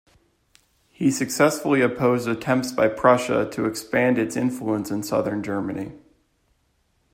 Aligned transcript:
He 0.89 1.11
successfully 1.11 1.81
opposed 1.81 2.27
attempts 2.27 2.71
by 2.71 2.87
Prussia 2.87 3.47
to 3.51 3.65
expand 3.67 4.17
its 4.17 4.35
influence 4.35 4.89
in 4.89 5.03
southern 5.03 5.43
Germany. 5.43 5.91